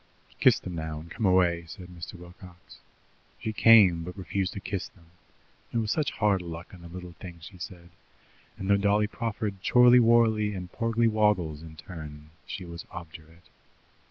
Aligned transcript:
"Kiss 0.39 0.57
them 0.59 0.73
now, 0.73 0.99
and 0.99 1.11
come 1.11 1.27
away," 1.27 1.65
said 1.67 1.89
Mr. 1.89 2.15
Wilcox. 2.15 2.79
She 3.39 3.53
came, 3.53 4.01
but 4.03 4.17
refused 4.17 4.53
to 4.53 4.59
kiss 4.59 4.87
them: 4.89 5.05
it 5.71 5.77
was 5.77 5.91
such 5.91 6.09
hard 6.13 6.41
luck 6.41 6.73
on 6.73 6.81
the 6.81 6.87
little 6.87 7.11
things, 7.19 7.43
she 7.43 7.59
said, 7.59 7.89
and 8.57 8.67
though 8.67 8.77
Dolly 8.77 9.05
proffered 9.05 9.61
Chorly 9.63 9.99
worly 9.99 10.55
and 10.55 10.71
Porgly 10.71 11.07
woggles 11.07 11.61
in 11.61 11.75
turn, 11.75 12.31
she 12.47 12.65
was 12.65 12.83
obdurate. 12.89 13.43